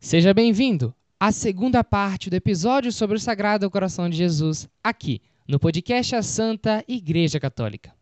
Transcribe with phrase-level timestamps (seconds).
[0.00, 5.58] Seja bem-vindo à segunda parte do episódio sobre o Sagrado Coração de Jesus, aqui no
[5.58, 7.92] podcast A Santa Igreja Católica.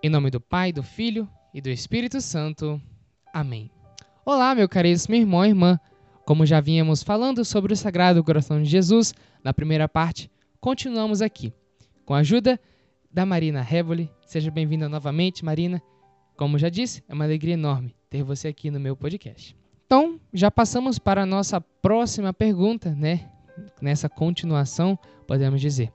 [0.00, 2.80] Em nome do Pai, do Filho e do Espírito Santo.
[3.34, 3.70] Amém.
[4.32, 5.76] Olá, meu caríssimo irmão e irmã.
[6.24, 9.12] Como já vínhamos falando sobre o Sagrado Coração de Jesus
[9.42, 10.30] na primeira parte,
[10.60, 11.52] continuamos aqui.
[12.04, 12.56] Com a ajuda
[13.10, 14.08] da Marina Revoli.
[14.24, 15.82] Seja bem-vinda novamente, Marina.
[16.36, 19.56] Como já disse, é uma alegria enorme ter você aqui no meu podcast.
[19.84, 23.28] Então, já passamos para a nossa próxima pergunta, né?
[23.82, 25.92] Nessa continuação, podemos dizer.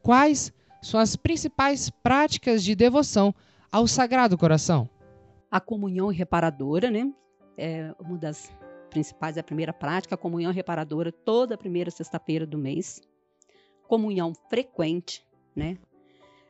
[0.00, 3.34] Quais são as principais práticas de devoção
[3.72, 4.88] ao Sagrado Coração?
[5.50, 7.10] A comunhão reparadora, né?
[7.56, 8.52] É uma das
[8.90, 13.00] principais, é a primeira prática, a comunhão reparadora, toda primeira sexta-feira do mês.
[13.88, 15.78] Comunhão frequente, né?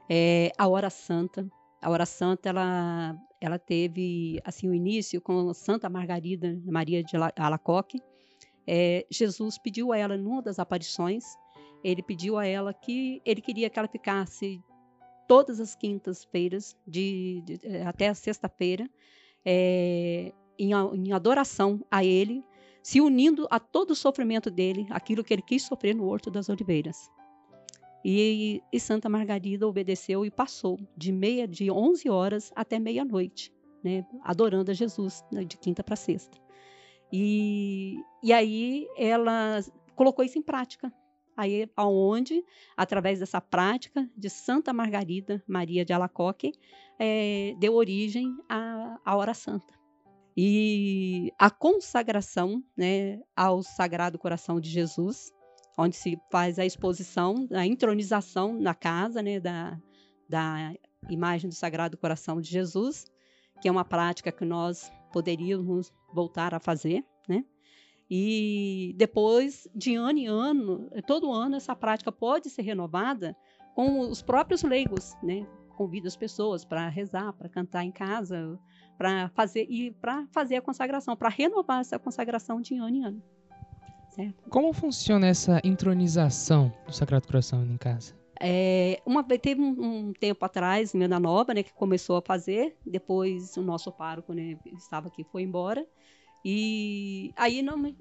[0.09, 1.49] É, a hora santa.
[1.83, 8.01] A hora santa, ela, ela teve, assim, o início com Santa Margarida Maria de Alacoque.
[8.67, 11.25] É, Jesus pediu a ela, numa das aparições,
[11.85, 14.61] ele pediu a ela que ele queria que ela ficasse
[15.29, 18.89] todas as quintas-feiras, de, de, até a sexta-feira,
[19.45, 22.45] é, em, em adoração a ele,
[22.83, 26.49] se unindo a todo o sofrimento dele, aquilo que ele quis sofrer no Horto das
[26.49, 27.11] Oliveiras.
[28.05, 34.07] E, e, Santa Margarida obedeceu e passou de meia de 11 horas até meia-noite, né,
[34.23, 36.39] adorando a Jesus né, de quinta para sexta.
[37.13, 39.61] E, e aí ela
[39.97, 40.93] colocou isso em prática
[41.37, 42.43] aí aonde,
[42.77, 46.53] através dessa prática de Santa Margarida Maria de Alacoque,
[46.99, 49.75] é, deu origem à, à hora santa.
[50.37, 55.33] E a consagração né, ao Sagrado Coração de Jesus,
[55.79, 59.81] onde se faz a exposição, a entronização na casa né, da,
[60.29, 60.75] da
[61.09, 63.07] imagem do Sagrado Coração de Jesus,
[63.63, 67.45] que é uma prática que nós poderíamos voltar a fazer, né?
[68.09, 73.35] E depois, de ano em ano, todo ano essa prática pode ser renovada
[73.75, 75.47] com os próprios leigos, né?
[75.77, 78.59] Convida as pessoas para rezar, para cantar em casa,
[78.97, 83.23] para fazer e para fazer a consagração, para renovar essa consagração de ano em ano.
[84.11, 84.49] Certo?
[84.49, 88.15] Como funciona essa intronização do Sagrado Coração em casa?
[88.41, 92.77] É, uma teve um, um, tempo atrás, Mena Nova, né, que começou a fazer.
[92.85, 95.87] Depois o nosso pároco, né, estava aqui, foi embora.
[96.43, 97.95] E aí não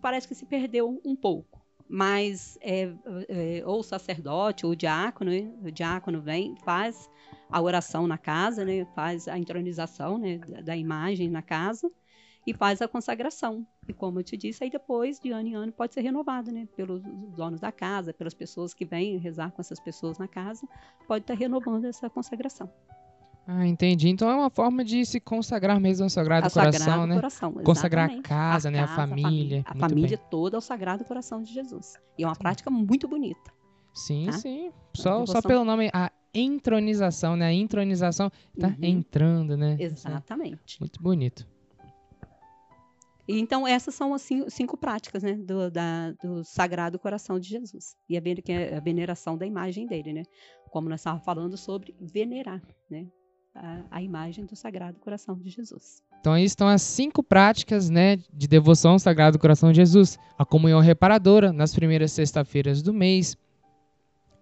[0.00, 1.60] parece que se perdeu um pouco.
[1.92, 2.88] Mas é,
[3.28, 5.52] é, ou o sacerdote ou o diácono, né?
[5.60, 7.10] o diácono vem, faz
[7.50, 8.86] a oração na casa, né?
[8.94, 10.38] faz a entronização né?
[10.38, 11.90] da, da imagem na casa
[12.46, 13.66] e faz a consagração.
[13.88, 16.68] E como eu te disse, aí depois, de ano em ano, pode ser renovado, né?
[16.76, 17.02] Pelos
[17.36, 20.66] donos da casa, pelas pessoas que vêm rezar com essas pessoas na casa,
[21.08, 22.72] pode estar renovando essa consagração.
[23.52, 24.08] Ah, entendi.
[24.08, 27.14] Então é uma forma de se consagrar mesmo ao Sagrado ao Coração, Sagrado né?
[27.16, 28.78] Coração, consagrar a casa, a né?
[28.78, 29.64] Casa, a família.
[29.66, 31.94] A, família toda ao Sagrado Coração de Jesus.
[32.16, 33.52] E é uma prática muito bonita.
[33.92, 34.32] Sim, tá?
[34.34, 34.70] sim.
[34.94, 37.46] Só, só pelo nome, a entronização, né?
[37.46, 38.76] A entronização tá uhum.
[38.82, 39.76] entrando, né?
[39.80, 40.78] Exatamente.
[40.78, 41.44] Muito bonito.
[43.26, 45.32] Então, essas são as cinco, cinco práticas, né?
[45.32, 47.96] Do, da, do Sagrado Coração de Jesus.
[48.08, 48.20] E a,
[48.76, 50.22] a veneração da imagem dele, né?
[50.70, 53.08] Como nós estávamos falando sobre venerar, né?
[53.54, 56.02] A, a imagem do Sagrado Coração de Jesus.
[56.20, 60.18] Então aí estão as cinco práticas né, de devoção ao Sagrado Coração de Jesus.
[60.38, 63.36] A comunhão reparadora nas primeiras sexta-feiras do mês,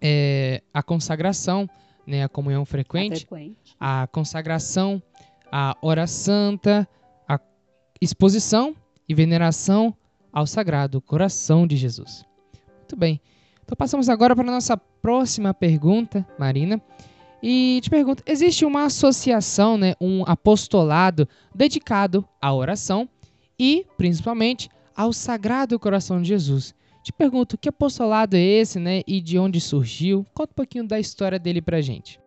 [0.00, 1.68] é, a consagração,
[2.06, 3.76] né, a comunhão frequente, a, frequente.
[3.78, 5.02] a consagração,
[5.50, 6.88] a hora santa,
[7.28, 7.38] a
[8.00, 8.74] exposição
[9.08, 9.96] e veneração
[10.32, 12.24] ao Sagrado Coração de Jesus.
[12.78, 13.20] Muito bem.
[13.64, 16.82] Então passamos agora para a nossa próxima pergunta, Marina.
[17.42, 23.08] E te pergunto, existe uma associação, né, um apostolado dedicado à oração
[23.58, 26.74] e, principalmente, ao Sagrado Coração de Jesus.
[27.02, 30.26] Te pergunto, que apostolado é esse, né, e de onde surgiu?
[30.34, 32.20] Conta um pouquinho da história dele pra gente.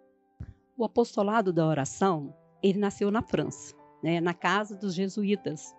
[0.78, 2.34] O apostolado da oração,
[2.64, 5.76] ele nasceu na França, né, na casa dos jesuítas.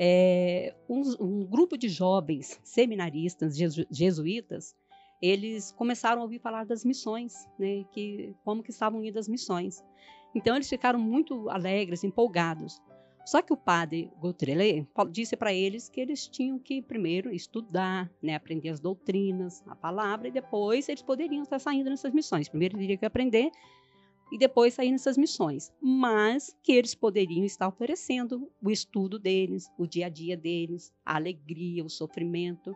[0.00, 4.76] É, um, um grupo de jovens seminaristas jesu, jesuítas
[5.20, 9.84] eles começaram a ouvir falar das missões, né, que como que estavam indo as missões.
[10.34, 12.80] Então eles ficaram muito alegres, empolgados.
[13.26, 18.34] Só que o padre Gautrelet disse para eles que eles tinham que primeiro estudar, né,
[18.34, 22.48] aprender as doutrinas, a palavra, e depois eles poderiam estar saindo nessas missões.
[22.48, 23.50] Primeiro eles teriam que aprender
[24.32, 29.86] e depois sair nessas missões, mas que eles poderiam estar oferecendo o estudo deles, o
[29.86, 32.74] dia a dia deles, a alegria, o sofrimento,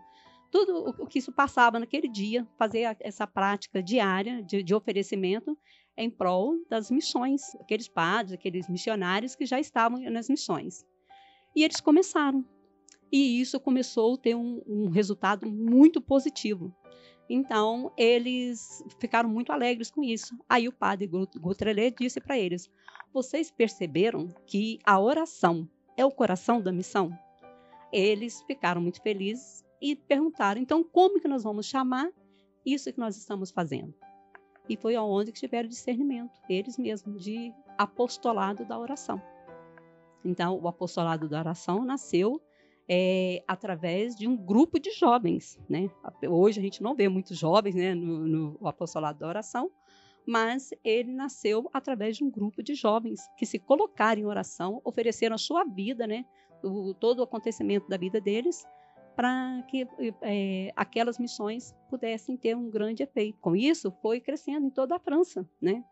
[0.52, 5.56] tudo o que isso passava naquele dia, fazer essa prática diária de, de oferecimento
[5.96, 10.84] em prol das missões, aqueles padres, aqueles missionários que já estavam nas missões.
[11.56, 12.44] E eles começaram.
[13.10, 16.74] E isso começou a ter um, um resultado muito positivo.
[17.30, 20.36] Então, eles ficaram muito alegres com isso.
[20.46, 22.70] Aí o padre Gautrelet disse para eles:
[23.12, 25.66] Vocês perceberam que a oração
[25.96, 27.10] é o coração da missão?
[27.90, 32.08] Eles ficaram muito felizes e perguntaram: então, como que nós vamos chamar
[32.64, 33.92] isso que nós estamos fazendo?
[34.68, 39.20] E foi aonde que tiveram discernimento, eles mesmos, de apostolado da oração.
[40.24, 42.40] Então, o apostolado da oração nasceu
[42.88, 45.58] é, através de um grupo de jovens.
[45.68, 45.90] Né?
[46.28, 49.68] Hoje a gente não vê muitos jovens né, no, no apostolado da oração,
[50.24, 55.34] mas ele nasceu através de um grupo de jovens que se colocaram em oração, ofereceram
[55.34, 56.24] a sua vida, né,
[56.62, 58.64] o, todo o acontecimento da vida deles,
[59.14, 59.86] para que
[60.22, 63.38] é, aquelas missões pudessem ter um grande efeito.
[63.40, 65.84] Com isso, foi crescendo em toda a França, né?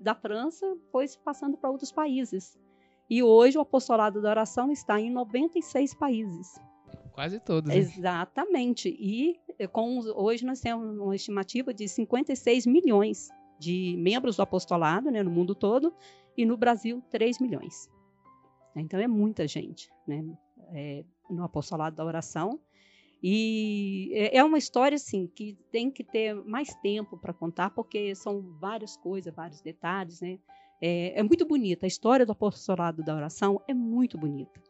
[0.00, 2.58] Da França foi se passando para outros países.
[3.08, 6.60] E hoje o apostolado da oração está em 96 países.
[7.12, 7.70] Quase todos.
[7.70, 7.78] Hein?
[7.78, 8.88] Exatamente.
[8.88, 15.10] E eh, com, hoje nós temos uma estimativa de 56 milhões de membros do apostolado
[15.10, 15.94] né, no mundo todo
[16.36, 17.88] e no Brasil 3 milhões.
[18.74, 20.24] Então é muita gente né,
[20.72, 22.60] é, no apostolado da oração.
[23.22, 28.14] E é, é uma história assim que tem que ter mais tempo para contar, porque
[28.14, 30.38] são várias coisas, vários detalhes, né?
[30.80, 31.86] É, é muito bonita.
[31.86, 34.62] A história do apostolado da oração é muito bonita.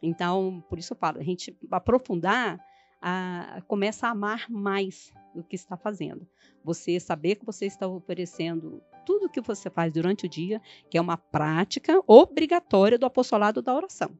[0.00, 2.60] Então, por isso eu falo, a gente aprofundar,
[3.00, 6.26] a, começa a amar mais o que está fazendo.
[6.62, 10.60] Você saber que você está oferecendo tudo que você faz durante o dia,
[10.90, 14.16] que é uma prática obrigatória do apostolado da oração.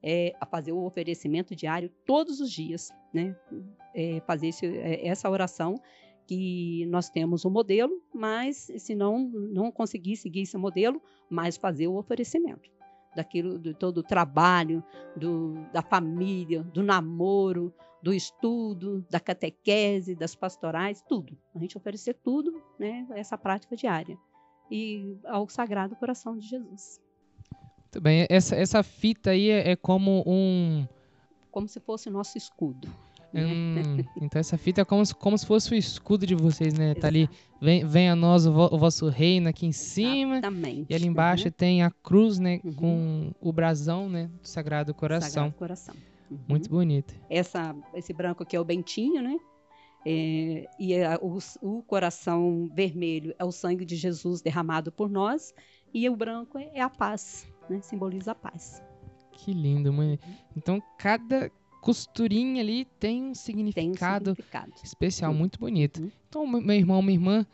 [0.00, 3.36] É, a fazer o oferecimento diário todos os dias, né?
[3.94, 5.74] É, fazer esse, é, essa oração
[6.26, 11.56] que nós temos o um modelo, mas se não, não conseguir seguir esse modelo, mais
[11.56, 12.70] fazer o oferecimento
[13.16, 14.84] daquilo, do todo o trabalho,
[15.16, 21.36] do, da família, do namoro, do estudo, da catequese, das pastorais, tudo.
[21.54, 24.16] A gente oferecer tudo, né, essa prática diária.
[24.70, 27.00] E ao Sagrado Coração de Jesus.
[27.88, 28.26] Muito bem.
[28.28, 30.86] Essa, essa fita aí é, é como um.
[31.50, 32.86] Como se fosse o nosso escudo.
[33.34, 36.86] Hum, então essa fita é como, como se fosse o escudo de vocês, né?
[36.86, 37.00] Exato.
[37.00, 37.28] Tá ali,
[37.60, 40.34] vem, vem a nós o, vo, o, vosso reino aqui em cima.
[40.34, 40.86] Exatamente.
[40.90, 41.52] E ali embaixo uhum.
[41.52, 42.60] tem a cruz, né?
[42.62, 42.72] Uhum.
[42.74, 44.30] Com o brasão, né?
[44.42, 45.30] Do Sagrado Coração.
[45.30, 45.94] Sagrado Coração.
[46.30, 46.38] Uhum.
[46.46, 47.14] Muito bonito.
[47.30, 49.36] Essa, esse branco aqui é o bentinho, né?
[50.06, 55.54] É, e é, o, o, coração vermelho é o sangue de Jesus derramado por nós.
[55.92, 57.80] E o branco é a paz, né?
[57.80, 58.82] Simboliza a paz.
[59.32, 60.18] Que lindo, mãe.
[60.24, 60.34] Uhum.
[60.56, 61.50] Então, cada,
[61.80, 64.72] costurinha ali tem um significado, tem um significado.
[64.82, 65.38] especial, uhum.
[65.38, 66.00] muito bonito.
[66.00, 66.10] Uhum.
[66.28, 67.46] Então, meu irmão, minha irmã,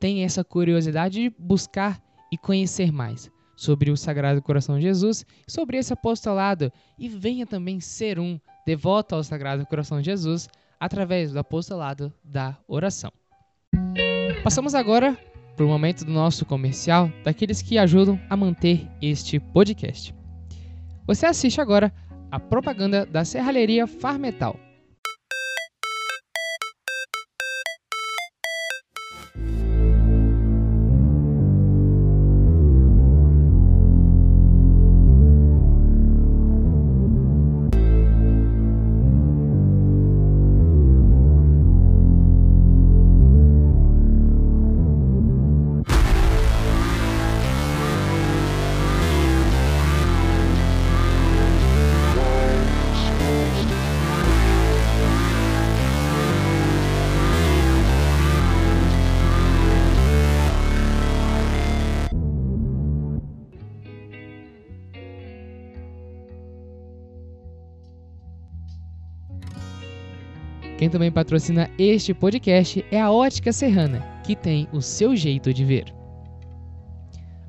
[0.00, 5.78] tem essa curiosidade de buscar e conhecer mais sobre o Sagrado Coração de Jesus, sobre
[5.78, 10.48] esse apostolado e venha também ser um devoto ao Sagrado Coração de Jesus
[10.78, 13.10] através do apostolado da oração.
[14.44, 15.18] Passamos agora
[15.58, 20.14] para o momento do nosso comercial daqueles que ajudam a manter este podcast.
[21.04, 21.92] Você assiste agora
[22.30, 24.56] a propaganda da serralheria Farmetal.
[70.78, 75.64] Quem também patrocina este podcast é a Ótica Serrana, que tem o seu jeito de
[75.64, 75.92] ver.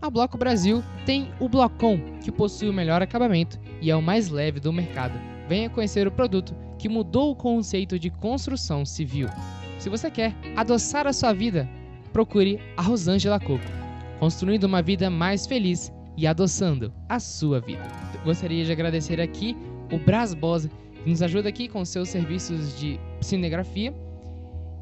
[0.01, 4.29] A Bloco Brasil tem o Blocom, que possui o melhor acabamento e é o mais
[4.29, 5.13] leve do mercado.
[5.47, 9.27] Venha conhecer o produto que mudou o conceito de construção civil.
[9.77, 11.69] Se você quer adoçar a sua vida,
[12.11, 13.63] procure a Rosângela Coco,
[14.19, 17.83] construindo uma vida mais feliz e adoçando a sua vida.
[18.25, 19.55] Gostaria de agradecer aqui
[19.91, 20.67] o Bras Boss,
[21.03, 23.93] que nos ajuda aqui com seus serviços de cinegrafia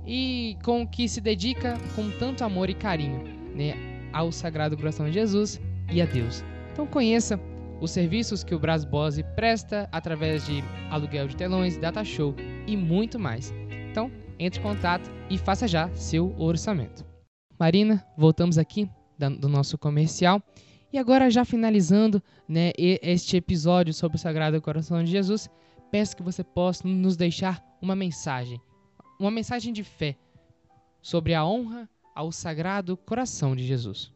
[0.06, 3.76] e com que se dedica com tanto amor e carinho né,
[4.14, 5.60] ao Sagrado Coração de Jesus
[5.92, 6.44] e a Deus.
[6.72, 7.40] Então conheça
[7.82, 12.34] os serviços que o Bras Bose presta através de aluguel de telões, data show
[12.66, 13.54] e muito mais.
[13.92, 17.06] Então, entre em contato e faça já seu orçamento.
[17.60, 18.90] Marina, voltamos aqui
[19.40, 20.42] do nosso comercial.
[20.92, 25.50] E agora, já finalizando né, este episódio sobre o Sagrado Coração de Jesus,
[25.92, 28.62] peço que você possa nos deixar uma mensagem,
[29.20, 30.18] uma mensagem de fé
[31.02, 34.12] sobre a honra ao Sagrado Coração de Jesus.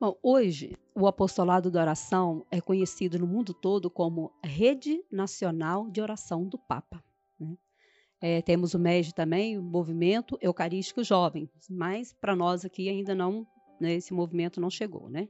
[0.00, 6.00] Bom, hoje o apostolado da oração é conhecido no mundo todo como Rede Nacional de
[6.00, 7.02] Oração do Papa.
[7.38, 7.56] Né?
[8.20, 13.46] É, temos o MED também, o Movimento Eucarístico Jovem, mas para nós aqui ainda não,
[13.80, 15.28] né, esse movimento não chegou, né?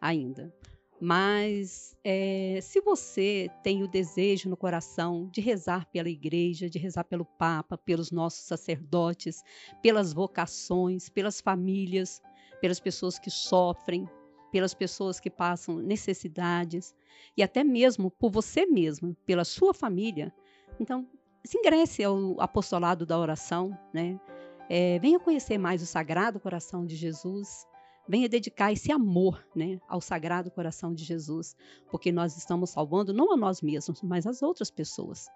[0.00, 0.54] Ainda.
[1.00, 7.04] Mas é, se você tem o desejo no coração de rezar pela igreja, de rezar
[7.04, 9.42] pelo Papa, pelos nossos sacerdotes,
[9.82, 12.22] pelas vocações, pelas famílias,
[12.60, 14.08] pelas pessoas que sofrem,
[14.50, 16.94] pelas pessoas que passam necessidades
[17.36, 20.32] e até mesmo por você mesmo, pela sua família.
[20.80, 21.06] Então,
[21.44, 24.18] se ingresse ao apostolado da oração, né?
[24.68, 27.66] É, venha conhecer mais o Sagrado Coração de Jesus,
[28.08, 31.56] venha dedicar esse amor né, ao Sagrado Coração de Jesus,
[31.90, 35.28] porque nós estamos salvando não a nós mesmos, mas as outras pessoas.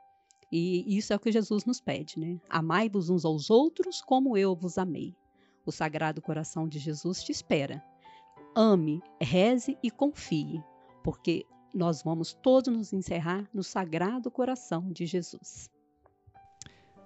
[0.53, 2.41] E isso é o que Jesus nos pede, né?
[2.49, 5.15] Amai-vos uns aos outros como eu vos amei.
[5.65, 7.85] O Sagrado Coração de Jesus te espera.
[8.55, 10.61] Ame, reze e confie,
[11.05, 15.71] porque nós vamos todos nos encerrar no Sagrado Coração de Jesus.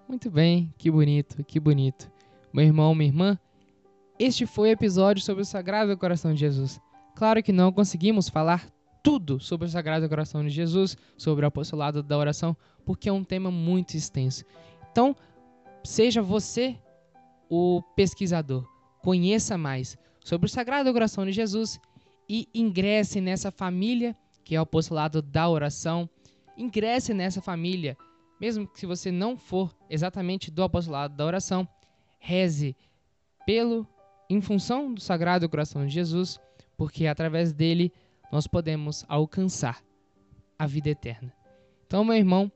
[0.08, 2.10] Muito bem, que bonito, que bonito.
[2.52, 3.38] Meu irmão, minha irmã,
[4.18, 6.80] este foi o episódio sobre o Sagrado Coração de Jesus.
[7.14, 8.68] Claro que não conseguimos falar
[9.02, 13.24] tudo sobre o Sagrado Coração de Jesus, sobre o apostolado da oração, porque é um
[13.24, 14.44] tema muito extenso.
[14.90, 15.14] Então,
[15.84, 16.78] seja você
[17.48, 18.66] o pesquisador.
[19.02, 21.78] Conheça mais sobre o Sagrado Coração de Jesus
[22.28, 26.08] e ingresse nessa família que é o apostolado da oração.
[26.56, 27.96] Ingresse nessa família,
[28.40, 31.66] mesmo que se você não for exatamente do apostolado da oração,
[32.18, 32.76] reze
[33.46, 33.86] pelo
[34.28, 36.38] em função do Sagrado Coração de Jesus,
[36.76, 37.92] porque através dele
[38.32, 39.82] nós podemos alcançar
[40.58, 41.32] a vida eterna.
[41.86, 42.50] Então, meu irmão,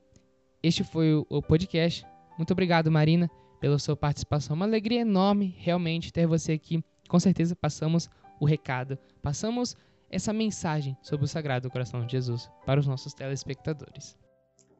[0.61, 2.05] este foi o podcast.
[2.37, 4.55] Muito obrigado, Marina pela sua participação.
[4.55, 6.83] Uma alegria enorme realmente ter você aqui.
[7.07, 8.09] Com certeza passamos
[8.39, 9.75] o recado, passamos
[10.09, 14.17] essa mensagem sobre o Sagrado Coração de Jesus para os nossos telespectadores.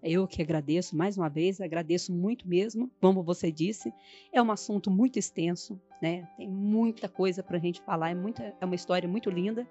[0.01, 3.93] Eu que agradeço mais uma vez, agradeço muito mesmo, como você disse.
[4.31, 6.27] É um assunto muito extenso, né?
[6.37, 9.67] Tem muita coisa para a gente falar, é, muita, é uma história muito linda.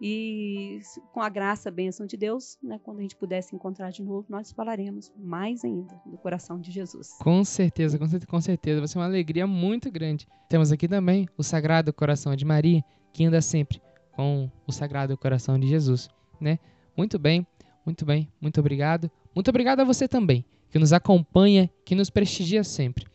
[0.00, 0.80] E
[1.12, 4.02] com a graça, a bênção de Deus, né, quando a gente puder se encontrar de
[4.02, 7.16] novo, nós falaremos mais ainda do coração de Jesus.
[7.18, 8.80] Com certeza, com certeza, com certeza.
[8.80, 10.28] Vai ser uma alegria muito grande.
[10.50, 13.80] Temos aqui também o Sagrado Coração de Maria, que anda sempre
[14.12, 16.08] com o Sagrado Coração de Jesus,
[16.38, 16.58] né?
[16.96, 17.46] Muito bem,
[17.86, 19.10] muito bem, muito obrigado.
[19.34, 23.06] Muito obrigado a você também, que nos acompanha, que nos prestigia sempre.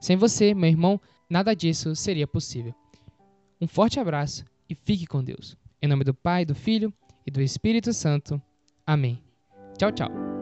[0.00, 2.74] Sem você, meu irmão, nada disso seria possível.
[3.60, 5.56] Um forte abraço e fique com Deus.
[5.80, 6.92] Em nome do Pai, do Filho
[7.24, 8.42] e do Espírito Santo.
[8.84, 9.22] Amém.
[9.78, 10.35] Tchau, tchau.